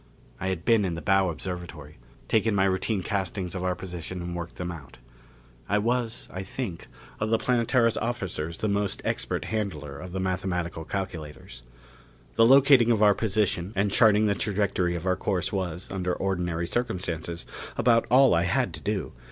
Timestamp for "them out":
4.55-4.97